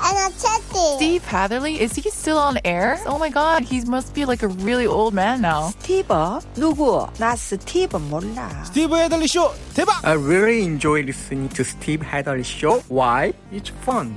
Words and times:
energetic. 0.00 0.96
Steve 0.96 1.24
Hatherley, 1.24 1.80
is 1.80 1.94
he 1.94 2.08
still 2.10 2.38
on 2.38 2.58
air? 2.64 2.98
Oh 3.06 3.18
my 3.18 3.28
god, 3.28 3.62
he 3.62 3.82
must 3.84 4.14
be 4.14 4.24
like 4.24 4.42
a 4.42 4.48
really 4.48 4.86
old 4.86 5.14
man 5.14 5.40
now. 5.40 5.72
스티브? 5.82 6.40
누구? 6.54 7.08
나 7.18 7.36
스티브 7.36 7.96
몰라. 7.98 8.48
스티브 8.64 8.96
헤들리 8.96 9.26
쇼 9.28 9.52
대박! 9.74 10.04
I 10.04 10.14
really 10.14 10.62
enjoy 10.62 11.02
listening 11.02 11.48
to 11.50 11.64
Steve 11.64 12.02
Hadley 12.02 12.42
show. 12.42 12.82
Why? 12.88 13.32
It's 13.52 13.70
fun, 13.84 14.16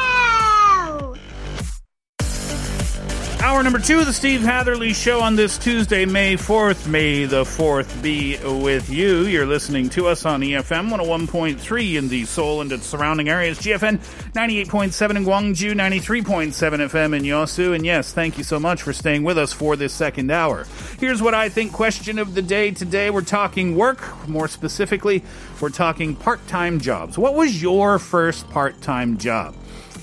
Hour 3.51 3.63
number 3.63 3.79
two 3.79 3.99
of 3.99 4.05
the 4.05 4.13
Steve 4.13 4.43
Hatherley 4.43 4.93
Show 4.93 5.19
on 5.19 5.35
this 5.35 5.57
Tuesday, 5.57 6.05
May 6.05 6.35
4th. 6.35 6.87
May 6.87 7.25
the 7.25 7.43
4th 7.43 8.01
be 8.01 8.37
with 8.41 8.89
you. 8.89 9.25
You're 9.25 9.45
listening 9.45 9.89
to 9.89 10.07
us 10.07 10.25
on 10.25 10.39
EFM 10.39 10.89
101.3 10.89 11.95
in 11.97 12.07
the 12.07 12.23
Seoul 12.23 12.61
and 12.61 12.71
its 12.71 12.85
surrounding 12.85 13.27
areas, 13.27 13.59
GFN 13.59 13.97
98.7 14.31 15.17
in 15.17 15.25
Gwangju, 15.25 15.73
93.7 15.73 16.53
FM 16.53 17.13
in 17.13 17.23
Yosu. 17.23 17.75
And 17.75 17.85
yes, 17.85 18.13
thank 18.13 18.37
you 18.37 18.45
so 18.45 18.57
much 18.57 18.83
for 18.83 18.93
staying 18.93 19.23
with 19.23 19.37
us 19.37 19.51
for 19.51 19.75
this 19.75 19.91
second 19.91 20.31
hour. 20.31 20.65
Here's 20.97 21.21
what 21.21 21.33
I 21.33 21.49
think 21.49 21.73
question 21.73 22.19
of 22.19 22.35
the 22.35 22.41
day 22.41 22.71
today. 22.71 23.09
We're 23.09 23.19
talking 23.19 23.75
work. 23.75 24.29
More 24.29 24.47
specifically, 24.47 25.25
we're 25.59 25.71
talking 25.71 26.15
part 26.15 26.47
time 26.47 26.79
jobs. 26.79 27.17
What 27.17 27.35
was 27.35 27.61
your 27.61 27.99
first 27.99 28.49
part 28.49 28.81
time 28.81 29.17
job? 29.17 29.55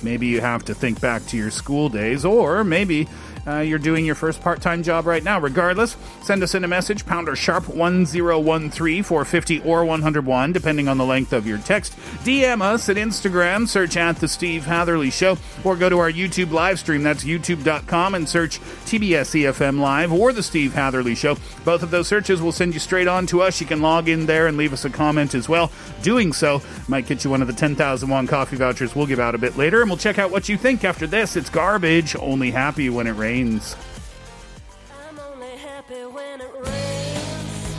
Maybe 0.02 0.28
you 0.28 0.40
have 0.40 0.64
to 0.66 0.74
think 0.74 1.00
back 1.00 1.26
to 1.26 1.36
your 1.36 1.50
school 1.50 1.88
days, 1.88 2.24
or 2.24 2.62
maybe 2.62 3.08
uh, 3.46 3.58
you're 3.58 3.78
doing 3.78 4.04
your 4.04 4.14
first 4.14 4.40
part 4.40 4.60
time 4.60 4.82
job 4.82 5.06
right 5.06 5.22
now. 5.22 5.38
Regardless, 5.40 5.96
send 6.22 6.42
us 6.42 6.54
in 6.54 6.64
a 6.64 6.68
message, 6.68 7.06
pounder 7.06 7.36
sharp 7.36 7.68
1013 7.68 9.02
450 9.02 9.60
or 9.60 9.84
101, 9.84 10.52
depending 10.52 10.88
on 10.88 10.98
the 10.98 11.04
length 11.04 11.32
of 11.32 11.46
your 11.46 11.58
text. 11.58 11.96
DM 12.24 12.62
us 12.62 12.88
at 12.88 12.96
Instagram, 12.96 13.68
search 13.68 13.96
at 13.96 14.16
The 14.16 14.28
Steve 14.28 14.66
Hatherley 14.66 15.10
Show, 15.10 15.38
or 15.64 15.76
go 15.76 15.88
to 15.88 15.98
our 15.98 16.10
YouTube 16.10 16.50
live 16.52 16.78
stream. 16.78 17.02
That's 17.02 17.24
youtube.com 17.24 18.14
and 18.14 18.28
search 18.28 18.60
TBS 18.86 19.42
EFM 19.42 19.80
Live 19.80 20.12
or 20.12 20.32
The 20.32 20.42
Steve 20.42 20.74
Hatherley 20.74 21.14
Show. 21.14 21.36
Both 21.64 21.82
of 21.82 21.90
those 21.90 22.08
searches 22.08 22.42
will 22.42 22.52
send 22.52 22.74
you 22.74 22.80
straight 22.80 23.08
on 23.08 23.26
to 23.28 23.42
us. 23.42 23.60
You 23.60 23.66
can 23.66 23.80
log 23.80 24.08
in 24.08 24.26
there 24.26 24.46
and 24.46 24.56
leave 24.56 24.72
us 24.72 24.84
a 24.84 24.90
comment 24.90 25.34
as 25.34 25.48
well. 25.48 25.70
Doing 26.02 26.32
so 26.32 26.62
might 26.88 27.06
get 27.06 27.24
you 27.24 27.30
one 27.30 27.42
of 27.42 27.48
the 27.48 27.54
10,000 27.54 28.08
won 28.08 28.26
coffee 28.26 28.56
vouchers 28.56 28.94
we'll 28.94 29.06
give 29.06 29.20
out 29.20 29.34
a 29.34 29.38
bit 29.38 29.56
later, 29.56 29.80
and 29.80 29.90
we'll 29.90 29.96
check 29.96 30.18
out 30.18 30.30
what 30.30 30.48
you 30.48 30.56
think 30.56 30.84
after 30.84 31.06
this. 31.06 31.36
It's 31.36 31.50
garbage, 31.50 32.16
only 32.16 32.50
happy 32.50 32.90
when 32.90 33.06
it 33.06 33.12
rains. 33.12 33.27
I'm 33.28 35.18
only 35.20 35.54
happy 35.58 36.00
when 36.16 36.40
it 36.40 36.50
rains. 36.50 37.76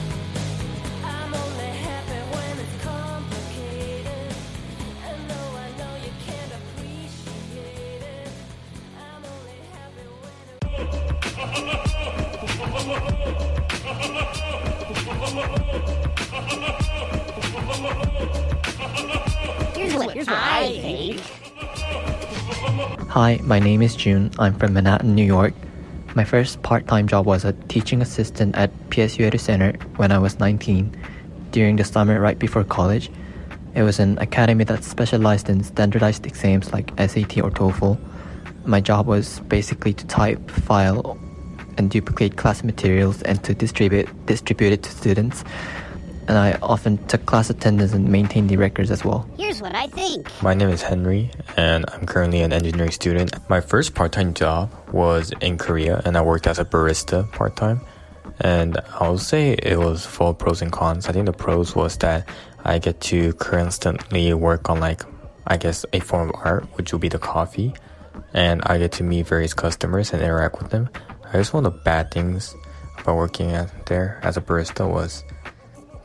I'm 1.03 1.33
only 1.33 1.71
happy 1.87 2.21
when 2.35 2.59
it's 2.59 2.77
complicated. 2.83 4.35
And 5.07 5.27
though 5.27 5.51
I 5.57 5.71
know 5.79 5.93
you 6.05 6.13
can't 6.27 6.53
appreciate 6.53 8.03
it, 8.03 8.29
I'm 9.01 9.25
only 9.25 9.57
happy 9.73 10.05
when 10.21 10.37
it 10.53 10.61
Here's 19.75 19.95
what, 19.95 20.13
here's 20.13 20.27
what 20.27 20.37
I 20.37 20.79
think. 20.79 21.38
Hi, 23.09 23.39
my 23.41 23.57
name 23.57 23.81
is 23.81 23.95
June. 23.95 24.29
I'm 24.37 24.53
from 24.53 24.73
Manhattan, 24.73 25.15
New 25.15 25.25
York. 25.25 25.55
My 26.13 26.23
first 26.23 26.61
part 26.61 26.85
time 26.85 27.07
job 27.07 27.25
was 27.25 27.43
a 27.43 27.53
teaching 27.67 28.03
assistant 28.03 28.55
at 28.55 28.69
PSU 28.91 29.27
Edu 29.27 29.39
Center 29.39 29.73
when 29.95 30.11
I 30.11 30.19
was 30.19 30.39
19, 30.39 30.95
during 31.49 31.77
the 31.77 31.83
summer 31.83 32.21
right 32.21 32.37
before 32.37 32.63
college. 32.63 33.09
It 33.73 33.81
was 33.81 33.97
an 33.99 34.19
academy 34.19 34.63
that 34.65 34.83
specialized 34.83 35.49
in 35.49 35.63
standardized 35.63 36.27
exams 36.27 36.71
like 36.71 36.91
SAT 36.99 37.39
or 37.39 37.49
TOEFL. 37.49 37.97
My 38.65 38.79
job 38.79 39.07
was 39.07 39.39
basically 39.39 39.93
to 39.93 40.05
type, 40.05 40.51
file, 40.51 41.17
and 41.79 41.89
duplicate 41.89 42.37
class 42.37 42.63
materials 42.63 43.23
and 43.23 43.43
to 43.43 43.55
distribute 43.55 44.07
distribute 44.27 44.71
it 44.71 44.83
to 44.83 44.91
students. 44.91 45.43
And 46.29 46.37
I 46.37 46.59
often 46.61 47.03
took 47.07 47.25
class 47.25 47.49
attendance 47.49 47.91
and 47.91 48.07
maintained 48.07 48.49
the 48.49 48.57
records 48.57 48.91
as 48.91 49.03
well. 49.03 49.27
Here's 49.35 49.63
what 49.63 49.73
I 49.73 49.87
think. 49.87 50.29
My 50.43 50.53
name 50.53 50.69
is 50.69 50.83
Henry, 50.83 51.31
and 51.57 51.85
I'm 51.91 52.05
currently 52.05 52.43
an 52.43 52.53
engineering 52.53 52.91
student. 52.91 53.33
My 53.49 53.61
first 53.61 53.95
part 53.95 54.11
time 54.11 54.35
job 54.35 54.71
was 54.93 55.33
in 55.41 55.57
Korea, 55.57 56.03
and 56.05 56.15
I 56.15 56.21
worked 56.21 56.45
as 56.45 56.59
a 56.59 56.65
barista 56.65 57.29
part 57.31 57.55
time. 57.55 57.81
And 58.41 58.77
I'll 58.99 59.17
say 59.17 59.53
it 59.53 59.79
was 59.79 60.05
full 60.05 60.29
of 60.29 60.37
pros 60.37 60.61
and 60.61 60.71
cons. 60.71 61.07
I 61.07 61.13
think 61.13 61.25
the 61.25 61.33
pros 61.33 61.75
was 61.75 61.97
that 61.97 62.29
I 62.63 62.77
get 62.77 63.01
to 63.09 63.33
constantly 63.33 64.31
work 64.35 64.69
on, 64.69 64.79
like, 64.79 65.01
I 65.47 65.57
guess, 65.57 65.83
a 65.93 65.99
form 65.99 66.29
of 66.29 66.35
art, 66.43 66.65
which 66.77 66.91
will 66.91 66.99
be 66.99 67.09
the 67.09 67.17
coffee. 67.17 67.73
And 68.35 68.61
I 68.67 68.77
get 68.77 68.91
to 68.93 69.03
meet 69.03 69.25
various 69.25 69.55
customers 69.55 70.13
and 70.13 70.21
interact 70.21 70.61
with 70.61 70.69
them. 70.69 70.89
I 71.25 71.31
guess 71.37 71.51
one 71.51 71.65
of 71.65 71.73
the 71.73 71.79
bad 71.79 72.11
things 72.11 72.55
about 72.99 73.15
working 73.15 73.51
at 73.51 73.87
there 73.87 74.19
as 74.21 74.37
a 74.37 74.41
barista 74.41 74.87
was 74.87 75.23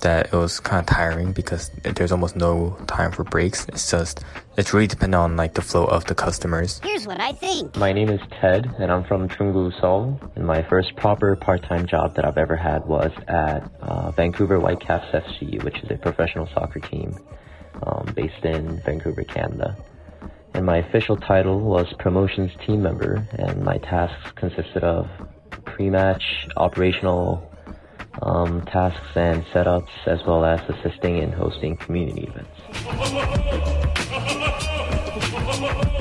that 0.04 0.26
it 0.26 0.37
was 0.37 0.60
kind 0.60 0.81
of 0.81 0.87
tiring 0.87 1.32
because 1.32 1.70
there's 1.82 2.12
almost 2.12 2.37
no 2.37 2.76
time 2.87 3.10
for 3.10 3.25
breaks. 3.25 3.66
It's 3.69 3.91
just, 3.91 4.22
it's 4.56 4.72
really 4.72 4.87
dependent 4.87 5.19
on 5.19 5.37
like 5.37 5.54
the 5.54 5.62
flow 5.62 5.87
of 5.87 6.04
the 6.04 6.15
customers. 6.15 6.78
Here's 6.84 7.06
what 7.06 7.20
I 7.20 7.32
think. 7.32 7.76
My 7.76 7.92
name 7.92 8.10
is 8.10 8.20
Ted, 8.41 8.70
and 8.78 8.93
I'm 8.93 9.04
from 9.04 9.28
Chungbu, 9.28 9.81
Seoul. 9.81 10.20
And 10.37 10.47
my 10.47 10.62
first 10.62 10.94
proper 10.97 11.34
part-time 11.37 11.87
job 11.87 12.14
that 12.16 12.25
I've 12.26 12.37
ever 12.37 12.54
had 12.54 12.84
was 12.87 13.12
at 13.28 13.69
uh, 13.81 14.10
Vancouver 14.12 14.60
Whitecaps 14.60 15.06
FC, 15.06 15.62
which 15.64 15.78
is 15.82 15.91
a 15.91 15.97
professional 15.97 16.47
soccer 16.53 16.81
team 16.81 17.19
um, 17.82 18.12
based 18.14 18.44
in 18.44 18.81
Vancouver, 18.82 19.25
Canada. 19.25 19.76
And 20.53 20.66
my 20.66 20.76
official 20.76 21.16
title 21.16 21.60
was 21.60 21.93
promotions 21.98 22.53
team 22.66 22.82
member, 22.82 23.26
and 23.32 23.64
my 23.64 23.78
tasks 23.78 24.32
consisted 24.37 24.84
of 24.84 25.09
pre-match 25.64 26.47
operational 26.59 27.50
um, 28.22 28.62
tasks 28.66 29.06
and 29.16 29.44
setups, 29.47 29.88
as 30.06 30.25
well 30.26 30.44
as 30.44 30.60
assisting 30.69 31.19
in 31.19 31.32
hosting 31.32 31.76
community 31.76 32.22
events. 32.25 32.50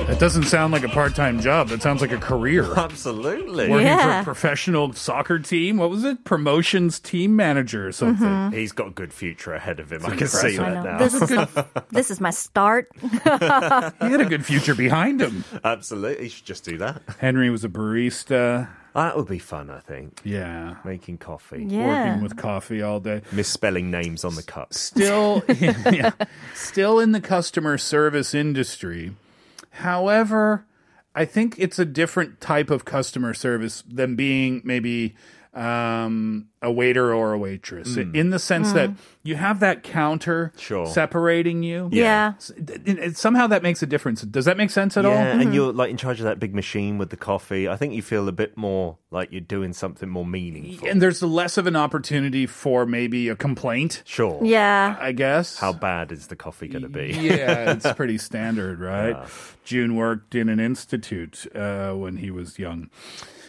That 0.07 0.19
doesn't 0.19 0.43
sound 0.43 0.73
like 0.73 0.83
a 0.83 0.89
part 0.89 1.15
time 1.15 1.39
job. 1.39 1.69
That 1.69 1.81
sounds 1.81 2.01
like 2.01 2.11
a 2.11 2.17
career. 2.17 2.71
Absolutely. 2.77 3.69
Working 3.69 3.87
for 3.87 3.91
Yeah. 3.93 4.21
a 4.21 4.23
professional 4.23 4.91
soccer 4.93 5.39
team. 5.39 5.77
What 5.77 5.89
was 5.89 6.03
it? 6.03 6.23
Promotions 6.25 6.99
team 6.99 7.35
manager 7.35 7.87
or 7.87 7.91
something. 7.93 8.27
Mm-hmm. 8.27 8.55
He's 8.55 8.71
got 8.73 8.87
a 8.87 8.91
good 8.91 9.13
future 9.13 9.53
ahead 9.53 9.79
of 9.79 9.91
him. 9.91 10.01
I 10.01 10.09
can 10.09 10.13
impressive. 10.13 10.51
see 10.51 10.57
I 10.59 10.69
that 10.71 10.83
know. 10.83 10.91
now. 10.91 10.97
This 10.99 11.13
is 11.13 11.29
good. 11.29 11.47
this 11.91 12.11
is 12.11 12.19
my 12.21 12.31
start. 12.31 12.89
He 13.01 14.09
had 14.09 14.21
a 14.21 14.25
good 14.25 14.45
future 14.45 14.75
behind 14.75 15.21
him. 15.21 15.43
Absolutely. 15.63 16.23
He 16.25 16.29
should 16.29 16.45
just 16.45 16.63
do 16.65 16.77
that. 16.79 17.01
Henry 17.19 17.49
was 17.49 17.63
a 17.63 17.69
barista. 17.69 18.67
That 18.93 19.17
would 19.17 19.27
be 19.27 19.39
fun, 19.39 19.69
I 19.69 19.79
think. 19.79 20.21
Yeah. 20.23 20.75
Making 20.85 21.17
coffee. 21.17 21.65
Yeah. 21.67 22.07
Working 22.09 22.23
with 22.23 22.37
coffee 22.37 22.81
all 22.81 22.99
day. 22.99 23.21
Misspelling 23.31 23.89
names 23.89 24.23
on 24.23 24.35
the 24.35 24.43
cups. 24.43 24.79
Still, 24.79 25.43
yeah, 25.59 26.11
still 26.53 26.99
in 26.99 27.11
the 27.11 27.21
customer 27.21 27.77
service 27.77 28.35
industry. 28.35 29.15
However, 29.71 30.65
I 31.15 31.25
think 31.25 31.55
it's 31.57 31.79
a 31.79 31.85
different 31.85 32.39
type 32.39 32.69
of 32.69 32.85
customer 32.85 33.33
service 33.33 33.83
than 33.87 34.15
being 34.15 34.61
maybe 34.63 35.15
um, 35.53 36.47
a 36.61 36.71
waiter 36.71 37.13
or 37.13 37.33
a 37.33 37.37
waitress 37.37 37.89
Mm. 37.95 38.15
in 38.15 38.29
the 38.31 38.39
sense 38.39 38.69
Mm. 38.69 38.73
that 38.73 38.89
you 39.23 39.35
have 39.35 39.59
that 39.59 39.83
counter 39.83 40.51
Sure. 40.57 40.85
separating 40.87 41.61
you. 41.61 41.89
Yeah. 41.91 42.33
S- 42.37 42.51
it- 42.57 42.81
it- 42.87 43.17
somehow 43.17 43.47
that 43.47 43.61
makes 43.63 43.83
a 43.83 43.85
difference. 43.85 44.21
Does 44.23 44.45
that 44.45 44.57
make 44.57 44.69
sense 44.71 44.97
at 44.97 45.03
yeah, 45.03 45.09
all? 45.11 45.15
and 45.17 45.53
you're 45.53 45.71
like 45.71 45.89
in 45.91 45.97
charge 45.97 46.19
of 46.19 46.23
that 46.25 46.39
big 46.39 46.55
machine 46.55 46.97
with 46.97 47.09
the 47.11 47.17
coffee. 47.17 47.67
I 47.69 47.75
think 47.75 47.93
you 47.93 48.01
feel 48.01 48.27
a 48.27 48.31
bit 48.31 48.57
more 48.57 48.97
like 49.11 49.31
you're 49.31 49.41
doing 49.41 49.73
something 49.73 50.09
more 50.09 50.25
meaningful. 50.25 50.87
And 50.87 51.01
there's 51.01 51.21
less 51.21 51.57
of 51.57 51.67
an 51.67 51.75
opportunity 51.75 52.45
for 52.47 52.85
maybe 52.85 53.29
a 53.29 53.35
complaint. 53.35 54.01
Sure. 54.05 54.39
Yeah. 54.43 54.95
I 54.99 55.11
guess. 55.11 55.57
How 55.59 55.73
bad 55.73 56.11
is 56.11 56.27
the 56.27 56.35
coffee 56.35 56.67
going 56.67 56.83
to 56.83 56.89
be? 56.89 57.09
yeah, 57.21 57.71
it's 57.73 57.91
pretty 57.93 58.17
standard, 58.17 58.79
right? 58.93 59.09
Yeah. 59.15 59.25
June 59.65 59.95
worked 59.95 60.33
in 60.35 60.49
an 60.49 60.59
institute 60.59 61.45
uh, 61.55 61.91
when 61.93 62.17
he 62.17 62.31
was 62.31 62.57
young. 62.57 62.89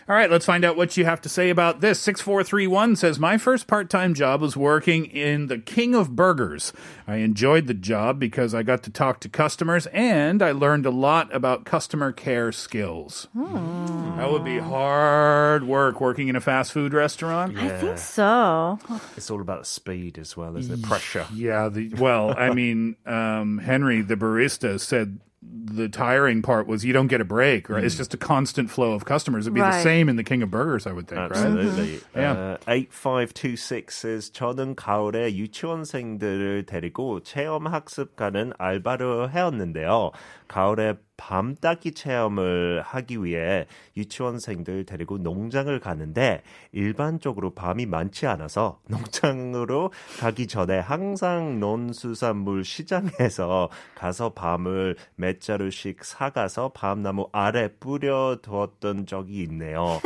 All 0.06 0.14
right, 0.14 0.30
let's 0.30 0.44
find 0.44 0.66
out 0.66 0.76
what 0.76 0.98
you 0.98 1.06
have 1.06 1.22
to 1.22 1.30
say 1.30 1.48
about 1.48 1.80
this. 1.80 1.98
6431 2.00 2.96
says, 2.96 3.18
My 3.18 3.38
first 3.38 3.66
part 3.66 3.88
time 3.88 4.12
job 4.12 4.42
was 4.42 4.54
working 4.54 5.06
in 5.06 5.46
the 5.46 5.58
King 5.58 5.94
of 5.94 6.14
Burgers. 6.14 6.74
I 7.06 7.16
enjoyed 7.16 7.68
the 7.68 7.74
job 7.74 8.18
because 8.18 8.54
I 8.54 8.62
got 8.62 8.82
to 8.82 8.90
talk 8.90 9.20
to 9.20 9.30
customers 9.30 9.86
and 9.88 10.42
I 10.42 10.52
learned 10.52 10.84
a 10.84 10.90
lot 10.90 11.34
about 11.34 11.64
customer 11.64 12.12
care 12.12 12.52
skills. 12.52 13.28
That 13.34 14.30
would 14.30 14.44
be 14.44 14.58
hard 14.58 15.64
work 15.64 16.02
working 16.02 16.28
in 16.28 16.36
a 16.36 16.40
fast 16.40 16.72
food 16.72 16.92
restaurant. 16.92 17.56
I 17.56 17.68
think 17.80 17.96
so. 17.96 18.78
It's 19.16 19.30
all 19.30 19.40
about 19.40 19.66
speed 19.66 20.18
as 20.18 20.36
well, 20.36 20.54
isn't 20.58 20.80
it? 20.80 20.82
Pressure. 20.82 21.26
Yeah, 21.32 21.70
the, 21.70 21.94
well, 21.94 22.34
I 22.36 22.52
mean, 22.52 22.96
um, 23.06 23.56
Henry, 23.56 24.02
the 24.02 24.16
barista, 24.16 24.78
said 24.78 25.20
the 25.63 25.87
tiring 25.87 26.41
part 26.41 26.67
was 26.67 26.83
you 26.83 26.91
don't 26.91 27.07
get 27.07 27.21
a 27.21 27.25
break, 27.25 27.69
right? 27.69 27.83
It's 27.83 27.95
just 27.95 28.13
a 28.13 28.17
constant 28.17 28.69
flow 28.69 28.91
of 28.91 29.05
customers. 29.05 29.45
It'd 29.47 29.53
be 29.53 29.61
the 29.61 29.67
Right. 29.67 29.83
same 29.83 30.09
in 30.09 30.17
the 30.17 30.23
King 30.23 30.43
of 30.43 30.51
Burgers, 30.51 30.85
I 30.85 30.91
would 30.91 31.07
think, 31.07 31.21
Absolutely. 31.21 31.93
right? 31.93 32.03
Yeah. 32.13 32.33
Uh, 32.33 32.57
8526 32.67 33.95
says 33.95 34.29
저는 34.31 34.75
가을에 34.75 35.33
유치원생들을 35.35 36.65
데리고 36.65 37.21
체험 37.23 37.67
학습 37.67 38.15
가는 38.17 38.51
알바를 38.59 39.29
해왔는데요. 39.31 40.11
가을에 40.49 40.97
밤 41.16 41.54
닦기 41.54 41.92
체험을 41.92 42.82
하기 42.84 43.24
위해 43.24 43.66
유치원생들 43.96 44.84
데리고 44.84 45.18
농장을 45.18 45.78
가는데 45.80 46.42
일반적으로 46.72 47.50
밤이 47.54 47.86
많지 47.86 48.26
않아서 48.26 48.80
농장으로 48.88 49.92
가기 50.20 50.46
전에 50.46 50.78
항상 50.78 51.60
농수산물 51.60 52.64
시장에서 52.64 53.68
가서 53.94 54.30
밤을 54.30 54.96
몇 55.16 55.40
자루씩 55.40 56.04
사가서 56.04 56.72
밤나무 56.74 57.28
아래 57.32 57.68
뿌려 57.78 58.38
두었던 58.42 59.06
적이 59.06 59.42
있네요. 59.44 60.00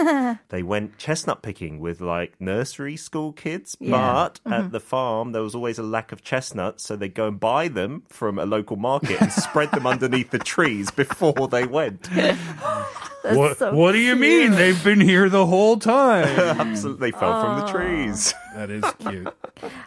they 0.49 0.62
went 0.62 0.93
chestnut 0.99 1.43
picking 1.43 1.82
with 1.82 2.02
like 2.04 2.34
nursery 2.40 2.94
school 2.94 3.32
kids, 3.34 3.76
Yeah. 3.81 3.90
but 3.99 4.40
Mhm. 4.44 4.52
at 4.52 4.70
the 4.72 4.81
farm 4.81 5.32
there 5.32 5.43
was 5.43 5.54
always 5.56 5.81
a 5.81 5.84
lack 5.87 6.12
of 6.12 6.22
chestnuts, 6.22 6.84
so 6.84 6.96
they 6.96 7.08
go 7.12 7.26
and 7.28 7.40
buy 7.40 7.69
them 7.69 8.02
from 8.08 8.38
a 8.38 8.44
local 8.44 8.76
market 8.76 9.20
and 9.20 9.32
spread 9.32 9.70
them 9.72 9.87
underneath 9.87 10.31
the 10.31 10.38
trees 10.38 10.90
before 10.99 11.47
they 11.47 11.65
went. 11.65 12.09
What, 13.25 13.75
what 13.75 13.93
do 13.93 13.99
you 13.99 14.15
mean? 14.17 14.53
They've 14.53 14.82
been 14.85 15.00
here 15.00 15.29
the 15.29 15.44
whole 15.47 15.76
time. 15.79 16.29
Absolutely, 16.29 17.11
they 17.11 17.19
fell 17.19 17.43
from 17.43 17.61
the 17.61 17.67
trees. 17.67 18.35
That 18.55 18.70
is 18.70 18.85
cute. 18.99 19.29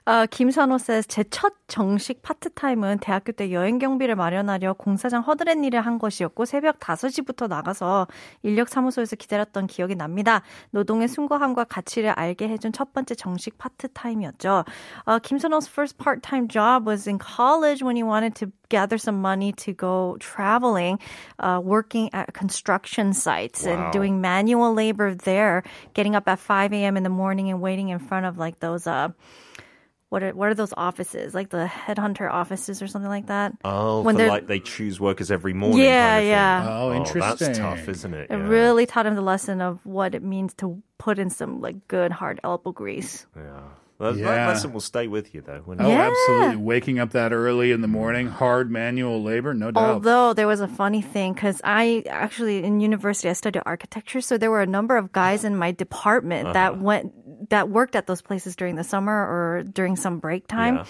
어, 0.06 0.26
김선호 0.28 0.76
says 0.80 1.08
제 1.08 1.24
첫 1.24 1.54
정식 1.68 2.22
파트타임은 2.22 3.00
대학교 3.00 3.32
때 3.32 3.52
여행 3.52 3.80
경비를 3.80 4.16
마련하려 4.16 4.74
공사장 4.74 5.22
허드렛 5.22 5.64
일을 5.64 5.82
한 5.82 5.98
것이었고 5.98 6.44
새벽 6.44 6.80
5시부터 6.80 7.48
나가서 7.48 8.08
인력 8.44 8.68
사무소에서 8.68 9.16
기다렸던 9.16 9.68
기억이 9.68 9.96
납니다. 9.96 10.42
노동의 10.72 11.08
숭고함과 11.08 11.64
가치를 11.66 12.10
알게 12.12 12.50
해준 12.50 12.74
첫 12.74 12.92
번째 12.94 13.16
정식 13.16 13.58
파트타임이었죠. 13.58 14.66
Uh, 15.08 15.20
김선호's 15.24 15.68
first 15.68 15.98
part-time 15.98 16.50
job 16.50 16.86
was 16.86 17.08
in 17.08 17.18
college 17.18 17.82
when 17.82 17.96
he 17.96 18.04
wanted 18.04 18.36
to 18.36 18.52
gather 18.70 18.98
some 18.98 19.20
money 19.22 19.52
to 19.52 19.74
go 19.74 20.16
traveling, 20.20 20.98
uh, 21.40 21.60
working 21.62 22.10
at 22.14 22.34
construction 22.34 23.12
sites 23.22 23.64
Wow. 23.66 23.72
and 23.74 23.94
doing 23.94 24.22
manual 24.22 24.74
labor 24.74 25.14
there, 25.16 25.64
getting 25.94 26.16
up 26.16 26.28
at 26.28 26.40
5 26.40 26.74
a.m. 26.74 26.98
in 26.98 27.04
the 27.04 27.10
morning 27.10 27.50
and 27.50 27.62
waiting 27.62 27.90
in 27.90 28.00
front 28.00 28.26
of 28.26 28.38
like 28.38 28.60
those, 28.60 28.88
uh, 28.88 29.10
what 30.10 30.24
are, 30.24 30.32
what 30.34 30.50
are 30.50 30.54
those 30.54 30.74
offices? 30.76 31.34
Like 31.34 31.50
the 31.50 31.66
headhunter 31.72 32.30
offices 32.30 32.82
or 32.82 32.88
something 32.88 33.10
like 33.10 33.28
that? 33.28 33.54
Oh, 33.64 34.02
When 34.02 34.16
for 34.16 34.20
they're- 34.24 34.28
like 34.30 34.48
they 34.48 34.60
choose 34.60 35.00
workers 35.00 35.32
every 35.32 35.54
morning. 35.54 35.80
Yeah, 35.80 36.10
kind 36.10 36.18
of 36.18 36.22
thing. 36.24 36.30
yeah. 36.30 36.68
Oh, 36.68 36.90
That's 36.90 37.16
interesting. 37.16 37.48
That's 37.48 37.60
tough, 37.60 37.88
isn't 37.90 38.14
it? 38.14 38.28
It 38.30 38.38
Yeah. 38.38 38.48
really 38.48 38.86
taught 38.86 39.06
him 39.06 39.16
the 39.16 39.22
lesson 39.22 39.62
of 39.62 39.80
what 39.86 40.14
it 40.14 40.22
means 40.24 40.54
to 40.56 40.82
put 40.98 41.18
in 41.18 41.30
some 41.30 41.62
like 41.62 41.88
good 41.88 42.12
hard 42.12 42.40
elbow 42.44 42.72
grease. 42.74 43.26
Yeah. 43.38 43.62
Well, 44.02 44.18
Yeah. 44.18 44.26
That 44.34 44.48
lesson 44.48 44.74
will 44.74 44.82
stay 44.82 45.08
with 45.08 45.34
you, 45.36 45.42
though. 45.42 45.62
won't 45.66 45.80
Oh, 45.82 45.88
it? 45.90 45.94
absolutely. 45.94 46.56
Waking 46.58 47.00
up 47.00 47.12
that 47.12 47.32
early 47.34 47.72
in 47.72 47.82
the 47.82 47.88
morning, 47.88 48.28
hard 48.28 48.72
manual 48.72 49.22
labor, 49.22 49.54
no 49.54 49.70
doubt. 49.72 49.84
Although 49.84 50.34
there 50.34 50.48
was 50.48 50.60
a 50.60 50.68
funny 50.68 51.02
thing 51.02 51.34
because 51.34 51.62
I 51.64 52.04
actually 52.10 52.64
in 52.64 52.80
university 52.80 53.30
I 53.30 53.34
studied 53.34 53.62
architecture, 53.66 54.20
so 54.22 54.38
there 54.38 54.50
were 54.50 54.62
a 54.62 54.68
number 54.68 54.98
of 54.98 55.12
guys 55.12 55.44
in 55.44 55.56
my 55.56 55.72
department 55.72 56.54
that 56.54 56.74
Uh-huh. 56.74 56.82
went 56.84 57.14
that 57.50 57.70
worked 57.70 57.96
at 57.96 58.08
those 58.08 58.22
places 58.22 58.56
during 58.56 58.76
the 58.76 58.84
summer 58.84 59.12
or 59.14 59.64
during 59.64 59.96
some 59.98 60.20
break 60.20 60.48
time. 60.48 60.76
Yeah. 60.78 60.84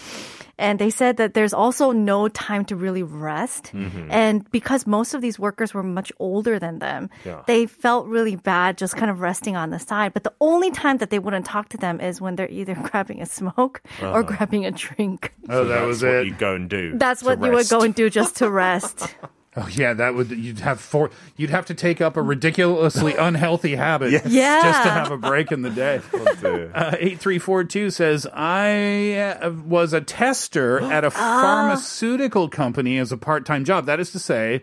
And 0.60 0.78
they 0.78 0.92
said 0.92 1.18
that 1.18 1.34
there's 1.34 1.54
also 1.54 1.92
no 1.92 2.28
time 2.28 2.66
to 2.66 2.76
really 2.76 3.02
rest. 3.02 3.72
Mhm. 3.74 4.08
And 4.12 4.46
because 4.52 4.86
most 4.86 5.16
of 5.16 5.22
these 5.22 5.40
workers 5.40 5.74
were 5.74 5.82
much 5.82 6.12
older 6.20 6.60
than 6.60 6.78
them, 6.78 7.10
Yeah. 7.26 7.42
they 7.48 7.66
felt 7.66 8.06
really 8.06 8.36
bad 8.36 8.78
just 8.78 8.96
kind 8.96 9.10
of 9.10 9.22
resting 9.22 9.56
on 9.56 9.72
the 9.72 9.80
side. 9.80 10.14
But 10.14 10.24
the 10.24 10.34
only 10.40 10.70
time 10.70 10.98
that 10.98 11.10
they 11.10 11.18
wouldn't 11.18 11.46
talk 11.48 11.70
to 11.70 11.78
them 11.78 12.00
is 12.00 12.22
when 12.22 12.36
they're 12.36 12.52
either 12.52 12.76
grabbing 12.92 13.01
a 13.10 13.26
smoke 13.26 13.82
or 14.02 14.08
Uh-huh. 14.08 14.22
grabbing 14.24 14.66
a 14.66 14.72
drink. 14.72 15.34
Oh, 15.50 15.64
So 15.64 15.66
that 15.70 15.86
was 15.88 16.04
what 16.04 16.14
it. 16.14 16.28
you 16.28 16.34
go 16.34 16.54
and 16.56 16.70
do. 16.70 16.98
That's 16.98 17.22
to 17.22 17.26
what 17.26 17.42
you 17.44 17.52
would 17.52 17.70
go 17.70 17.82
and 17.82 17.96
do 17.96 18.10
just 18.10 18.36
to 18.38 18.50
rest. 18.50 19.16
Oh 19.58 19.68
yeah, 19.70 19.92
that 19.96 20.16
would 20.16 20.32
you'd 20.32 20.60
have 20.62 20.80
four. 20.80 21.10
You'd 21.36 21.50
have 21.50 21.66
to 21.66 21.74
take 21.74 22.00
up 22.00 22.16
a 22.16 22.22
ridiculously 22.22 23.16
unhealthy 23.20 23.76
habit 23.76 24.12
Yes. 24.14 24.26
Yeah. 24.28 24.62
just 24.64 24.84
to 24.84 24.90
have 24.90 25.12
a 25.12 25.18
break 25.18 25.52
in 25.52 25.62
the 25.62 25.70
day. 25.70 26.00
Uh, 26.74 26.96
Eight 26.98 27.20
three 27.20 27.38
four 27.38 27.66
two 27.66 27.90
says 27.90 28.26
I 28.34 29.12
uh, 29.42 29.52
was 29.66 29.92
a 29.92 30.00
tester 30.00 30.80
at 30.90 31.04
a 31.04 31.12
pharmaceutical 31.12 32.48
company 32.48 32.98
as 32.98 33.12
a 33.12 33.18
part 33.18 33.46
time 33.46 33.66
job. 33.66 33.86
That 33.88 34.00
is 34.00 34.12
to 34.12 34.20
say, 34.20 34.62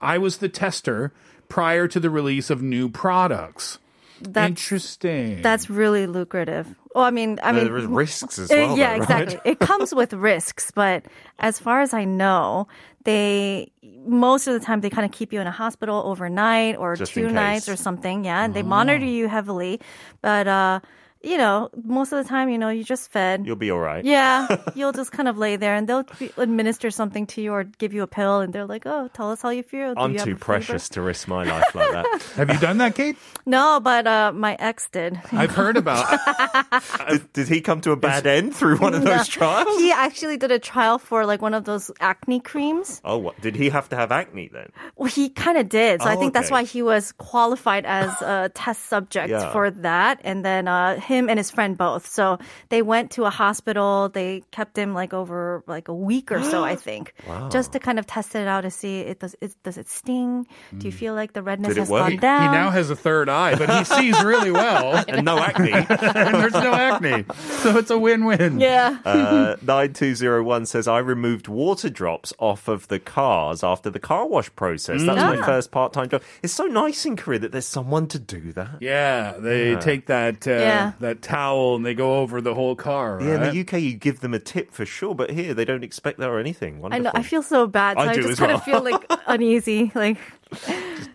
I 0.00 0.18
was 0.18 0.38
the 0.38 0.48
tester 0.48 1.12
prior 1.48 1.88
to 1.88 1.98
the 1.98 2.08
release 2.08 2.48
of 2.48 2.62
new 2.62 2.88
products. 2.88 3.80
That's- 4.20 4.48
Interesting. 4.48 5.42
That's 5.42 5.70
really 5.70 6.06
lucrative. 6.06 6.66
Well, 6.94 7.04
I 7.04 7.10
mean, 7.10 7.38
I 7.42 7.52
mean, 7.52 7.64
There 7.64 7.72
risks 7.88 8.38
as 8.38 8.48
well, 8.50 8.76
yeah, 8.76 8.94
though, 8.94 9.04
right? 9.04 9.22
exactly. 9.22 9.50
it 9.52 9.58
comes 9.60 9.94
with 9.94 10.12
risks, 10.32 10.70
but 10.70 11.04
as 11.38 11.58
far 11.58 11.80
as 11.80 11.94
I 11.94 12.04
know, 12.04 12.66
they 13.04 13.70
most 14.06 14.46
of 14.46 14.54
the 14.58 14.60
time 14.64 14.80
they 14.80 14.90
kind 14.90 15.04
of 15.04 15.12
keep 15.12 15.32
you 15.32 15.40
in 15.40 15.46
a 15.46 15.50
hospital 15.52 16.02
overnight 16.04 16.76
or 16.76 16.96
Just 16.96 17.12
two 17.12 17.28
nights 17.30 17.68
or 17.68 17.76
something. 17.76 18.24
Yeah, 18.24 18.44
and 18.44 18.54
they 18.54 18.62
monitor 18.62 19.04
you 19.04 19.28
heavily, 19.28 19.80
but 20.22 20.48
uh, 20.48 20.80
you 21.22 21.36
know, 21.38 21.70
most 21.84 22.12
of 22.12 22.22
the 22.22 22.28
time, 22.28 22.48
you 22.48 22.58
know, 22.58 22.68
you 22.68 22.84
just 22.84 23.10
fed. 23.10 23.44
You'll 23.46 23.56
be 23.56 23.70
all 23.70 23.78
right. 23.80 24.04
Yeah, 24.04 24.46
you'll 24.74 24.92
just 24.92 25.10
kind 25.12 25.28
of 25.28 25.36
lay 25.38 25.56
there, 25.56 25.74
and 25.74 25.88
they'll 25.88 26.04
be- 26.18 26.30
administer 26.36 26.90
something 26.90 27.26
to 27.28 27.42
you 27.42 27.52
or 27.52 27.64
give 27.64 27.92
you 27.92 28.02
a 28.02 28.06
pill, 28.06 28.40
and 28.40 28.52
they're 28.52 28.66
like, 28.66 28.84
"Oh, 28.86 29.08
tell 29.12 29.30
us 29.32 29.42
how 29.42 29.50
you 29.50 29.62
feel." 29.62 29.94
Do 29.94 30.00
I'm 30.00 30.12
you 30.12 30.18
too 30.18 30.22
a 30.22 30.26
fever?" 30.26 30.38
precious 30.38 30.88
to 30.90 31.02
risk 31.02 31.26
my 31.28 31.44
life 31.44 31.74
like 31.74 31.90
that. 31.92 32.22
have 32.36 32.50
you 32.50 32.58
done 32.58 32.78
that, 32.78 32.94
Kate? 32.94 33.16
No, 33.46 33.80
but 33.80 34.06
uh, 34.06 34.32
my 34.34 34.56
ex 34.58 34.88
did. 34.90 35.20
I've 35.32 35.50
heard 35.50 35.76
about. 35.76 36.06
did, 37.08 37.32
did 37.32 37.48
he 37.48 37.60
come 37.60 37.80
to 37.82 37.92
a 37.92 37.96
bad 37.96 38.26
end 38.26 38.54
through 38.54 38.76
one 38.78 38.94
of 38.94 39.02
No. 39.02 39.16
those 39.16 39.26
trials? 39.28 39.78
He 39.78 39.90
actually 39.90 40.36
did 40.36 40.50
a 40.52 40.58
trial 40.58 40.98
for 40.98 41.26
like 41.26 41.42
one 41.42 41.54
of 41.54 41.64
those 41.64 41.90
acne 42.00 42.40
creams. 42.40 43.00
Oh, 43.04 43.18
what? 43.18 43.40
Did 43.40 43.56
he 43.56 43.70
have 43.70 43.88
to 43.90 43.96
have 43.96 44.12
acne 44.12 44.48
then? 44.52 44.70
Well, 44.96 45.08
he 45.10 45.28
kind 45.30 45.58
of 45.58 45.68
did. 45.68 46.02
So 46.02 46.08
I 46.08 46.14
Oh, 46.14 46.20
think 46.20 46.32
that's 46.34 46.50
why 46.50 46.62
he 46.64 46.82
was 46.82 47.12
qualified 47.12 47.86
as 47.86 48.10
a 48.22 48.50
test 48.54 48.86
subject 48.86 49.30
Yeah. 49.30 49.50
for 49.52 49.70
that. 49.82 50.20
And 50.22 50.44
then 50.44 50.68
uh, 50.68 51.00
him 51.00 51.17
and 51.26 51.38
his 51.38 51.50
friend 51.50 51.76
both. 51.76 52.06
So 52.06 52.38
they 52.68 52.82
went 52.82 53.10
to 53.12 53.24
a 53.24 53.30
hospital. 53.30 54.08
They 54.10 54.42
kept 54.50 54.76
him 54.78 54.94
like 54.94 55.12
over 55.12 55.64
like 55.66 55.88
a 55.88 55.94
week 55.94 56.30
or 56.30 56.42
so, 56.42 56.62
I 56.62 56.76
think, 56.86 57.14
Wow. 57.26 57.48
just 57.48 57.72
to 57.72 57.78
kind 57.80 57.98
of 57.98 58.06
test 58.06 58.34
it 58.34 58.46
out 58.46 58.62
to 58.62 58.70
see 58.70 59.00
it 59.00 59.18
does 59.20 59.34
it 59.40 59.54
does 59.64 59.78
it 59.78 59.88
sting? 59.88 60.46
Do 60.76 60.86
you 60.86 60.92
feel 60.92 61.14
like 61.14 61.32
the 61.32 61.42
redness 61.42 61.76
has 61.76 61.88
work? 61.88 62.08
gone 62.10 62.16
down? 62.18 62.42
he 62.42 62.48
now 62.58 62.70
has 62.70 62.90
a 62.90 62.96
third 62.96 63.28
eye, 63.28 63.54
but 63.56 63.68
he 63.70 63.84
sees 63.84 64.22
really 64.22 64.50
well. 64.50 65.04
And 65.08 65.24
no 65.24 65.38
acne. 65.38 65.72
and 65.88 66.34
there's 66.36 66.52
no 66.52 66.72
acne. 66.74 67.24
So 67.62 67.78
it's 67.78 67.90
a 67.90 67.98
win-win. 67.98 68.60
Yeah. 68.60 68.98
Uh, 69.04 69.56
9201 69.62 70.66
says, 70.66 70.86
I 70.88 70.98
removed 70.98 71.48
water 71.48 71.88
drops 71.88 72.32
off 72.38 72.68
of 72.68 72.88
the 72.88 72.98
cars 72.98 73.62
after 73.64 73.88
the 73.90 73.98
car 73.98 74.26
wash 74.26 74.54
process. 74.54 75.00
That 75.04 75.14
was 75.14 75.24
my 75.24 75.36
Mm. 75.38 75.44
first 75.46 75.70
part 75.70 75.92
time 75.92 76.08
job. 76.08 76.22
It's 76.42 76.52
so 76.52 76.66
nice 76.66 77.06
in 77.06 77.16
Korea 77.16 77.38
that 77.40 77.52
there's 77.52 77.66
someone 77.66 78.06
to 78.08 78.18
do 78.18 78.52
that. 78.52 78.78
Yeah, 78.80 79.32
they 79.38 79.72
Yeah. 79.72 79.78
take 79.80 80.06
that 80.06 80.46
uh, 80.46 80.50
Yeah. 80.50 80.92
That 81.00 81.22
towel 81.22 81.76
and 81.76 81.84
they 81.86 81.94
go 81.94 82.18
over 82.18 82.40
the 82.40 82.54
whole 82.54 82.76
car. 82.76 83.18
Yeah, 83.20 83.34
in 83.34 83.54
the 83.54 83.60
UK, 83.60 83.80
you 83.80 83.94
give 83.94 84.20
them 84.20 84.34
a 84.34 84.38
tip 84.38 84.72
for 84.72 84.84
sure, 84.86 85.14
but 85.14 85.30
here 85.30 85.54
they 85.54 85.64
don't 85.64 85.84
expect 85.84 86.18
that 86.18 86.28
or 86.28 86.38
anything. 86.38 86.76
I 86.76 86.98
know. 86.98 87.10
Wonderful. 87.10 87.20
I 87.20 87.22
feel 87.22 87.42
so 87.42 87.66
bad. 87.66 87.96
So 87.96 88.02
I 88.04 88.08
I, 88.10 88.14
do 88.14 88.22
just 88.22 88.32
as 88.32 88.38
kind 88.38 88.50
well. 88.50 88.58
of 88.58 88.64
feel 88.64 88.82
like 88.82 89.04
uneasy. 89.26 89.92
Like 89.94 90.18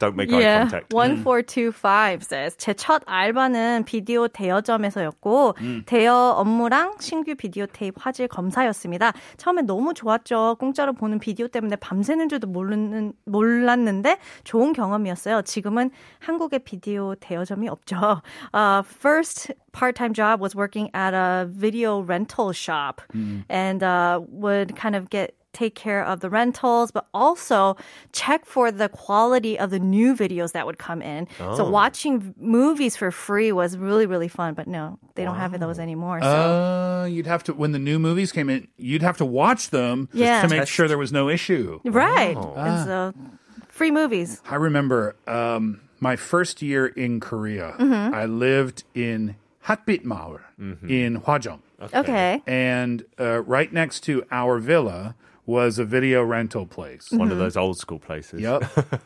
Don't 0.04 0.16
make 0.16 0.32
eye 0.34 0.42
yeah. 0.42 0.60
contact. 0.68 0.94
1425 0.94 2.22
says 2.24 2.58
제 2.58 2.74
첫 2.84 3.02
알바는 3.06 3.86
비디오 3.86 4.28
대여점에서였고 4.28 5.56
음. 5.62 5.84
대여 5.86 6.14
업무랑 6.38 6.96
신규 7.00 7.34
비디오 7.36 7.66
테이프 7.66 7.96
화질 8.02 8.28
검사였습니다. 8.28 9.14
처음엔 9.38 9.66
너무 9.66 9.94
좋았죠. 9.94 10.58
공짜로 10.60 10.92
보는 10.92 11.20
비디오 11.20 11.48
때문에 11.48 11.78
밤새는 11.78 12.28
줄도 12.28 12.48
모르는 12.48 13.14
몰랐는데 13.26 14.18
좋은 14.44 14.74
경험이었어요. 14.74 15.44
지금은 15.44 15.92
한국에 16.20 16.60
비디오 16.60 17.16
대여점이 17.16 17.70
없죠. 17.70 18.22
Uh, 18.54 18.84
first 18.84 19.54
part-time 19.72 20.14
job 20.14 20.42
was 20.42 20.54
working 20.56 20.90
at 20.94 21.14
a 21.14 21.48
video 21.50 22.02
rental 22.02 22.52
shop 22.52 23.02
and 23.50 23.82
uh, 23.82 24.20
would 24.28 24.76
kind 24.76 24.96
of 24.96 25.10
get 25.10 25.36
take 25.54 25.76
care 25.76 26.04
of 26.04 26.20
the 26.20 26.30
rentals, 26.30 26.92
but 26.92 27.08
also 27.14 27.78
check 28.12 28.46
for 28.46 28.72
the 28.72 28.90
quality 28.90 29.58
of 29.58 29.70
the 29.70 29.80
new 29.80 30.16
videos 30.16 30.52
that 30.52 30.66
would 30.66 30.78
come 30.80 31.02
in. 31.02 31.28
So 31.38 31.66
Oh. 31.66 31.70
watching 31.70 32.34
movies 32.40 32.96
for 32.98 33.12
free 33.12 33.52
was 33.52 33.78
really, 33.78 34.06
really 34.06 34.28
fun. 34.28 34.56
But 34.56 34.68
no, 34.68 35.00
they 35.16 35.24
don't 35.24 35.36
have 35.38 35.58
those 35.60 35.80
anymore. 35.80 36.20
So. 36.22 36.28
Uh, 36.28 37.06
you'd 37.06 37.28
have 37.28 37.44
to 37.46 37.54
when 37.54 37.72
the 37.72 37.80
new 37.80 38.00
movies 38.00 38.32
came 38.32 38.50
in, 38.50 38.68
you'd 38.78 39.04
have 39.04 39.18
to 39.18 39.26
watch 39.26 39.70
them 39.70 40.10
Yeah. 40.12 40.42
to 40.42 40.48
make 40.50 40.68
sure 40.68 40.88
there 40.88 40.98
was 40.98 41.14
no 41.14 41.30
issue. 41.30 41.80
right. 41.86 42.36
Oh. 42.36 42.54
And 42.58 42.70
Ah. 42.80 42.84
so 42.86 43.14
free 43.70 43.92
movies. 43.92 44.42
I 44.50 44.56
remember 44.56 45.16
um, 45.28 45.82
my 46.00 46.16
first 46.16 46.62
year 46.62 46.88
in 46.88 47.20
Korea. 47.20 47.76
Mhm. 47.80 48.14
I 48.14 48.26
lived 48.26 48.84
in 48.96 49.36
Hatbit 49.68 50.04
Maul 50.04 50.40
in 50.60 51.22
Hwajeong. 51.22 51.60
Okay. 51.94 52.42
And 52.48 53.06
uh, 53.20 53.42
right 53.44 53.72
next 53.72 54.02
to 54.02 54.24
our 54.32 54.58
villa 54.60 55.16
was 55.46 55.78
a 55.78 55.84
video 55.86 56.24
rental 56.24 56.66
place. 56.66 57.12
One 57.12 57.32
of 57.32 57.38
those 57.38 57.58
old 57.58 57.78
school 57.78 58.00
places. 58.00 58.40
Yep. 58.42 58.64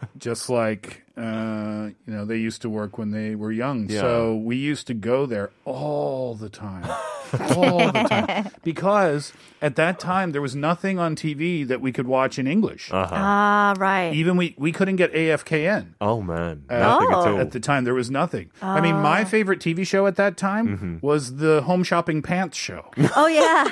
Just 0.20 0.50
like, 0.52 1.04
uh, 1.18 1.90
you 2.06 2.14
know, 2.14 2.26
they 2.26 2.38
used 2.38 2.62
to 2.62 2.70
work 2.70 2.98
when 3.00 3.10
they 3.12 3.34
were 3.34 3.52
young. 3.52 3.90
Yeah. 3.90 4.02
So 4.02 4.36
we 4.36 4.56
used 4.56 4.86
to 4.88 4.94
go 4.94 5.26
there 5.26 5.50
all 5.66 6.36
the 6.36 6.50
time. 6.50 6.84
all 7.56 7.92
the 7.92 8.04
time. 8.08 8.50
Because 8.64 9.34
at 9.64 9.76
that 9.78 10.00
time, 10.00 10.32
there 10.32 10.42
was 10.42 10.56
nothing 10.56 11.00
on 11.00 11.16
TV 11.16 11.68
that 11.68 11.82
we 11.82 11.92
could 11.92 12.06
watch 12.08 12.38
in 12.38 12.46
English. 12.46 12.92
Uh-huh. 12.92 13.10
Ah, 13.12 13.74
right. 13.80 14.14
Even 14.14 14.38
we, 14.38 14.54
we 14.60 14.72
couldn't 14.72 14.98
get 14.98 15.12
AFKN. 15.14 15.96
Oh 16.00 16.22
man, 16.22 16.66
Uh, 16.70 16.78
nothing 16.78 17.08
at 17.08 17.14
all. 17.16 17.40
At 17.40 17.52
the 17.52 17.60
time, 17.60 17.84
there 17.84 17.96
was 17.96 18.12
nothing. 18.12 18.52
I 18.62 18.80
mean, 18.80 18.96
my 18.98 19.24
Oh. 19.24 19.26
favorite 19.26 19.60
TV 19.60 19.88
show 19.88 20.06
at 20.06 20.18
that 20.18 20.38
time 20.38 21.00
was 21.02 21.38
the 21.38 21.62
Home 21.64 21.84
Shopping 21.84 22.22
Pants 22.22 22.58
show. 22.58 22.92
Oh, 23.16 23.26
yeah. 23.28 23.72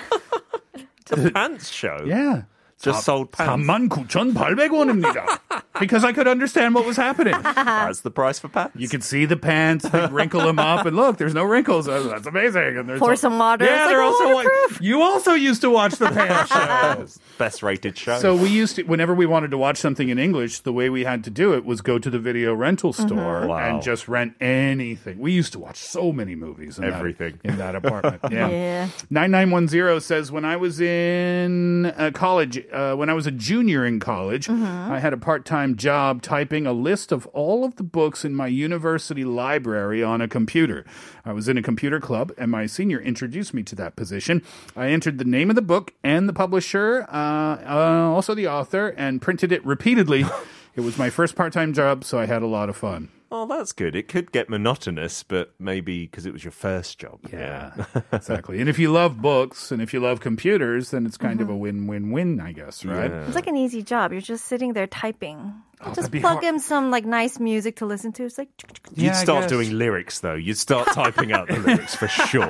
the 1.05 1.29
pants 1.31 1.69
show. 1.69 2.03
Yeah. 2.05 2.43
저 2.77 2.93
서울 2.93 3.27
3만 3.27 3.89
9,800원입니다. 3.89 5.39
Because 5.79 6.03
I 6.03 6.13
could 6.13 6.27
understand 6.27 6.75
what 6.75 6.85
was 6.85 6.97
happening. 6.97 7.35
That's 7.41 8.01
the 8.01 8.11
price 8.11 8.39
for 8.39 8.47
pants. 8.49 8.75
You 8.77 8.87
could 8.87 9.03
see 9.03 9.25
the 9.25 9.37
pants, 9.37 9.87
they 9.89 10.05
wrinkle 10.11 10.41
them 10.41 10.59
up, 10.59 10.85
and 10.85 10.95
look, 10.95 11.17
there's 11.17 11.33
no 11.33 11.43
wrinkles. 11.43 11.87
Oh, 11.87 12.03
That's 12.03 12.27
amazing. 12.27 12.77
And 12.77 12.87
there's 12.89 12.99
Pour 12.99 13.11
al- 13.11 13.17
some 13.17 13.37
water. 13.37 13.65
Yeah, 13.65 13.83
It's 13.83 13.89
they're 13.89 14.01
also 14.01 14.23
oh, 14.25 14.35
like, 14.35 14.81
you 14.81 15.01
also 15.01 15.33
used 15.33 15.61
to 15.61 15.69
watch 15.69 15.95
the 15.95 16.07
pants 16.07 16.51
show. 17.17 17.21
Best 17.37 17.63
rated 17.63 17.97
show. 17.97 18.19
So 18.19 18.35
we 18.35 18.49
used 18.49 18.75
to, 18.77 18.83
whenever 18.83 19.13
we 19.13 19.25
wanted 19.25 19.51
to 19.51 19.57
watch 19.57 19.77
something 19.77 20.09
in 20.09 20.17
English, 20.19 20.59
the 20.61 20.73
way 20.73 20.89
we 20.89 21.03
had 21.03 21.23
to 21.25 21.29
do 21.29 21.53
it 21.53 21.65
was 21.65 21.81
go 21.81 21.99
to 21.99 22.09
the 22.09 22.19
video 22.19 22.53
rental 22.53 22.93
store 22.93 23.47
Wow. 23.47 23.57
and 23.57 23.81
just 23.83 24.07
rent 24.07 24.35
anything. 24.41 25.19
We 25.19 25.31
used 25.33 25.53
to 25.53 25.59
watch 25.59 25.77
so 25.77 26.11
many 26.11 26.35
movies. 26.35 26.77
In 26.77 26.85
Everything. 26.85 27.39
that, 27.43 27.49
in 27.51 27.57
that 27.57 27.75
apartment. 27.75 28.21
Yeah. 28.31 28.49
Yeah. 28.49 28.87
9910 29.09 30.01
says, 30.01 30.31
when 30.31 30.45
I 30.45 30.55
was 30.57 30.79
in 30.81 31.85
uh, 31.85 32.11
college, 32.13 32.61
uh, 32.71 32.95
when 32.95 33.09
I 33.09 33.13
was 33.13 33.27
a 33.27 33.31
junior 33.31 33.85
in 33.85 33.99
college, 33.99 34.49
I 34.49 34.99
had 34.99 35.13
a 35.13 35.17
part-time 35.45 35.75
job 35.75 36.23
typing 36.23 36.65
a 36.65 36.73
list 36.73 37.11
of 37.11 37.27
all 37.27 37.63
of 37.63 37.75
the 37.75 37.83
books 37.83 38.25
in 38.25 38.33
my 38.33 38.47
university 38.47 39.23
library 39.23 40.01
on 40.01 40.19
a 40.19 40.27
computer. 40.27 40.83
I 41.23 41.33
was 41.33 41.47
in 41.47 41.55
a 41.55 41.61
computer 41.61 41.99
club 41.99 42.31
and 42.35 42.49
my 42.49 42.65
senior 42.65 42.99
introduced 42.99 43.53
me 43.53 43.61
to 43.61 43.75
that 43.75 43.95
position. 43.95 44.41
I 44.75 44.87
entered 44.87 45.19
the 45.19 45.23
name 45.23 45.51
of 45.51 45.55
the 45.55 45.61
book 45.61 45.93
and 46.03 46.27
the 46.27 46.33
publisher, 46.33 47.05
uh, 47.11 47.57
uh, 47.63 48.09
also 48.11 48.33
the 48.33 48.47
author, 48.47 48.87
and 48.97 49.21
printed 49.21 49.51
it 49.51 49.63
repeatedly. 49.63 50.25
it 50.75 50.81
was 50.81 50.97
my 50.97 51.11
first 51.11 51.35
part-time 51.35 51.73
job, 51.73 52.03
so 52.03 52.17
I 52.17 52.25
had 52.25 52.41
a 52.41 52.47
lot 52.47 52.67
of 52.67 52.75
fun. 52.75 53.09
Oh, 53.31 53.45
that's 53.45 53.71
good. 53.71 53.95
It 53.95 54.07
could 54.07 54.31
get 54.31 54.49
monotonous, 54.49 55.23
but 55.23 55.53
maybe 55.59 56.05
because 56.05 56.25
it 56.25 56.33
was 56.33 56.43
your 56.43 56.51
first 56.51 56.99
job. 56.99 57.19
Yeah, 57.31 57.85
exactly. 58.11 58.59
And 58.59 58.69
if 58.69 58.77
you 58.77 58.91
love 58.91 59.21
books 59.21 59.71
and 59.71 59.81
if 59.81 59.93
you 59.93 59.99
love 59.99 60.19
computers, 60.19 60.91
then 60.91 61.05
it's 61.05 61.17
kind 61.17 61.41
of 61.41 61.49
a 61.49 61.51
mm-hmm. 61.51 61.87
win-win-win, 61.87 62.39
I 62.39 62.51
guess, 62.51 62.85
right? 62.85 63.09
Yeah. 63.09 63.25
It's 63.25 63.35
like 63.35 63.47
an 63.47 63.57
easy 63.57 63.81
job. 63.81 64.11
You're 64.11 64.21
just 64.21 64.45
sitting 64.45 64.73
there 64.73 64.87
typing. 64.87 65.53
Oh, 65.81 65.93
just 65.93 66.11
plug 66.11 66.23
hard. 66.23 66.43
in 66.43 66.59
some 66.59 66.89
like 66.91 67.05
nice 67.05 67.39
music 67.39 67.77
to 67.77 67.85
listen 67.85 68.11
to. 68.13 68.23
It's 68.25 68.37
like 68.37 68.49
You'd 68.93 69.05
Yeah, 69.07 69.11
start 69.13 69.49
doing 69.49 69.77
lyrics, 69.77 70.19
though. 70.21 70.35
You'd 70.35 70.57
start 70.57 70.87
typing 70.93 71.33
out 71.33 71.47
the 71.47 71.59
lyrics 71.59 71.95
for 71.95 72.07
sure. 72.07 72.49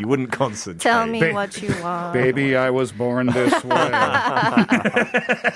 You 0.00 0.06
wouldn't 0.06 0.32
concentrate. 0.32 0.80
tell 0.80 1.06
me 1.06 1.20
Ba- 1.20 1.32
what 1.32 1.60
you 1.60 1.74
want. 1.82 2.12
Baby, 2.12 2.56
I 2.56 2.70
was 2.70 2.92
born 2.92 3.26
this 3.26 3.64
way. 3.64 3.90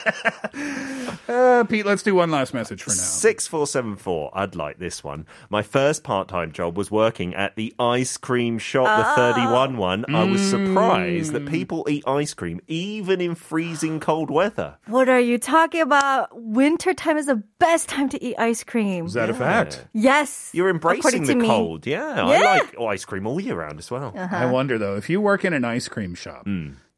uh, 1.28 1.64
Pete, 1.68 1.86
let's 1.86 2.02
do 2.02 2.14
one 2.14 2.30
last 2.30 2.54
message 2.54 2.82
for 2.82 2.90
now. 2.90 2.94
6474. 2.96 4.30
I'd 4.34 4.54
like 4.54 4.78
this 4.78 5.02
one. 5.04 5.26
My 5.50 5.62
first 5.62 6.02
part 6.04 6.28
time 6.28 6.52
job 6.52 6.76
was 6.76 6.90
working 6.90 7.34
at 7.34 7.56
the 7.56 7.74
ice 7.78 8.16
cream 8.16 8.58
shop, 8.58 9.16
the 9.16 9.22
31 9.34 9.76
one. 9.76 10.04
I 10.14 10.24
was 10.24 10.40
surprised 10.40 11.32
that 11.32 11.46
people 11.46 11.86
eat 11.88 12.04
ice 12.06 12.34
cream 12.34 12.60
even 12.66 13.20
in 13.20 13.34
freezing 13.34 14.00
cold 14.00 14.30
weather. 14.30 14.76
What 14.86 15.08
are 15.08 15.20
you 15.20 15.38
talking 15.38 15.80
about? 15.82 16.28
Winter 16.32 16.94
time 16.96 17.16
is 17.18 17.26
the 17.26 17.42
best 17.58 17.88
time 17.88 18.08
to 18.10 18.22
eat 18.22 18.34
ice 18.38 18.64
cream. 18.64 19.06
Is 19.06 19.12
that 19.14 19.30
a 19.30 19.34
fact? 19.34 19.86
Yes. 19.92 20.50
You're 20.52 20.68
according 20.70 21.02
embracing 21.02 21.22
to 21.22 21.26
the 21.28 21.34
me. 21.36 21.46
cold. 21.46 21.86
Yeah, 21.86 22.28
Yeah. 22.28 22.38
I 22.48 22.58
like 22.58 22.80
ice 22.80 23.04
cream 23.04 23.26
all 23.26 23.40
year 23.40 23.56
round 23.56 23.78
as 23.78 23.90
well. 23.90 24.12
Uh-huh. 24.16 24.36
I 24.36 24.46
wonder, 24.46 24.78
though, 24.78 24.96
if 24.96 25.08
you 25.10 25.20
work 25.20 25.44
in 25.44 25.52
an 25.52 25.64
ice 25.64 25.88
cream 25.88 26.14
shop, 26.14 26.46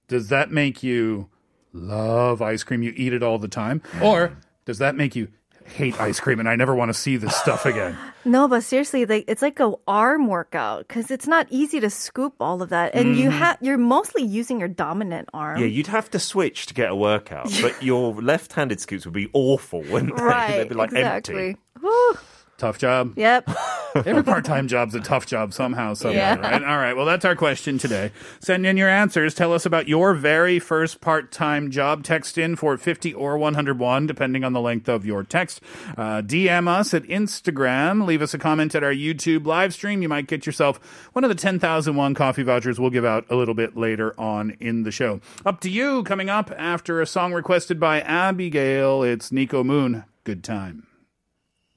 does 0.09 0.28
that 0.28 0.50
make 0.50 0.83
you 0.83 1.28
love 1.73 2.40
ice 2.43 2.64
cream? 2.64 2.83
You 2.83 2.93
eat 2.97 3.12
it 3.12 3.23
all 3.23 3.38
the 3.38 3.49
time? 3.49 3.83
Or 4.02 4.37
does 4.64 4.78
that 4.78 4.95
make 4.95 5.14
you 5.17 5.28
hate 5.68 6.00
ice 6.00 6.20
cream 6.20 6.40
and 6.40 6.48
I 6.48 6.56
never 6.56 6.75
want 6.75 6.88
to 6.88 6.94
see 6.94 7.16
this 7.16 7.37
stuff 7.37 7.66
again? 7.66 7.96
No, 8.25 8.46
but 8.46 8.62
seriously, 8.62 9.06
like 9.06 9.25
it's 9.26 9.40
like 9.40 9.58
a 9.58 9.72
arm 9.87 10.26
workout 10.26 10.87
because 10.87 11.10
it's 11.10 11.26
not 11.26 11.46
easy 11.48 11.80
to 11.80 11.88
scoop 11.88 12.34
all 12.40 12.60
of 12.60 12.68
that, 12.68 12.94
and 12.94 13.16
you 13.16 13.30
mm-hmm. 13.30 13.38
have 13.38 13.58
you're 13.62 13.78
mostly 13.78 14.22
using 14.22 14.58
your 14.58 14.68
dominant 14.68 15.30
arm. 15.32 15.58
Yeah, 15.58 15.66
you'd 15.66 15.87
have 15.87 16.10
to 16.10 16.18
switch 16.18 16.66
to 16.66 16.75
get 16.75 16.90
a 16.90 16.94
workout, 16.94 17.50
but 17.62 17.82
your 17.82 18.12
left-handed 18.14 18.80
scoops 18.80 19.06
would 19.06 19.14
be 19.14 19.30
awful, 19.32 19.82
wouldn't 19.82 20.14
they? 20.16 20.22
right, 20.22 20.48
They'd 20.58 20.68
be 20.68 20.75
like 20.75 20.90
exactly. 20.90 21.50
empty. 21.50 22.18
Tough 22.59 22.77
job. 22.79 23.12
Yep. 23.17 23.49
Every 23.95 24.25
part-time 24.25 24.67
job's 24.67 24.95
a 24.97 25.00
tough 25.00 25.27
job 25.27 25.55
somehow, 25.55 25.95
somehow, 25.95 26.17
Yeah. 26.17 26.35
right? 26.41 26.62
All 26.62 26.77
right. 26.77 26.95
Well, 26.95 27.07
that's 27.07 27.25
our 27.25 27.37
question 27.37 27.79
today. 27.79 28.11
Send 28.41 28.67
in 28.67 28.77
your 28.77 28.88
answers. 28.88 29.33
Tell 29.33 29.53
us 29.53 29.65
about 29.65 29.87
your 29.87 30.12
very 30.12 30.59
first 30.59 31.00
part-time 31.00 31.71
job. 31.71 32.03
Text 32.03 32.37
in 32.37 32.57
for 32.57 32.77
50 32.77 33.15
or 33.15 33.38
101, 33.38 34.09
depending 34.09 34.43
on 34.43 34.55
the 34.55 34.61
length 34.61 34.88
of 34.88 35.07
your 35.07 35.23
text. 35.23 35.61
Uh, 35.97 36.21
DM 36.21 36.67
us 36.67 36.93
at 36.93 37.05
Instagram. 37.05 38.05
Leave 38.07 38.23
us 38.23 38.35
a 38.35 38.38
comment 38.38 38.75
at 38.75 38.83
our 38.83 38.93
YouTube 38.93 39.47
live 39.47 39.73
stream. 39.73 40.03
You 40.03 40.09
might 40.09 40.27
get 40.27 40.45
yourself 40.45 40.81
one 41.12 41.23
of 41.23 41.29
the 41.31 41.37
10,001 41.37 42.15
coffee 42.15 42.43
vouchers 42.43 42.81
we'll 42.81 42.91
give 42.91 43.05
out 43.05 43.25
a 43.31 43.37
little 43.37 43.55
bit 43.55 43.77
later 43.77 44.19
on 44.21 44.57
in 44.59 44.83
the 44.83 44.91
show. 44.91 45.21
Up 45.47 45.61
to 45.61 45.71
you 45.71 46.03
coming 46.03 46.29
up 46.29 46.50
after 46.59 47.00
a 47.00 47.07
song 47.07 47.33
requested 47.33 47.79
by 47.79 48.00
Abigail. 48.00 49.05
It's 49.05 49.31
Niko 49.31 49.65
Moon. 49.65 50.03
Good 50.25 50.43
time. 50.43 50.88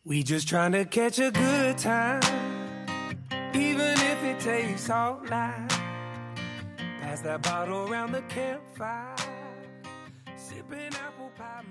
We 0.03 0.23
just 0.23 0.47
trying 0.47 0.71
to 0.71 0.83
catch 0.85 1.19
a 1.19 1.29
good 1.29 1.77
time, 1.77 2.23
even 3.53 3.93
if 3.99 4.23
it 4.23 4.39
takes 4.39 4.89
all 4.89 5.21
night. 5.29 5.69
Pass 7.01 7.21
that 7.21 7.43
bottle 7.43 7.87
around 7.87 8.11
the 8.13 8.23
campfire, 8.23 9.15
sipping 10.35 10.95
apple 10.95 11.31
pie. 11.37 11.61